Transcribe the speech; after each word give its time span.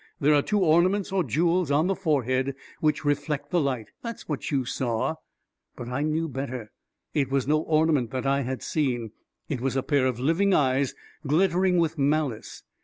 There 0.19 0.33
are 0.33 0.41
two 0.41 0.61
ornaments 0.61 1.11
or 1.11 1.23
jewels 1.23 1.69
on 1.69 1.85
the 1.85 1.93
forehead 1.93 2.55
which 2.79 3.05
reflect 3.05 3.51
the 3.51 3.61
light— 3.61 3.91
that's 4.01 4.27
what 4.27 4.49
you 4.49 4.65
saw 4.65 5.11
I" 5.11 5.15
But 5.77 5.89
I 5.89 6.01
knew 6.01 6.27
better. 6.27 6.71
It 7.13 7.29
was 7.29 7.47
no 7.47 7.59
ornament 7.59 8.09
that 8.09 8.25
I 8.25 8.41
had 8.41 8.63
seen; 8.63 9.11
it 9.47 9.61
was 9.61 9.75
a 9.75 9.83
pair 9.83 10.07
of 10.07 10.19
living 10.19 10.55
eyes, 10.55 10.95
glittering 11.27 11.77
with 11.77 11.99
malice 11.99 12.63